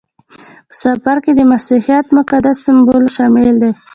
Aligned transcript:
په 0.67 0.73
سفر 0.83 1.15
کې 1.23 1.31
د 1.35 1.41
مسیحیت 1.51 2.05
مقدس 2.17 2.57
سمبولونه 2.65 3.09
شامل 3.15 3.47
وو. 3.61 3.71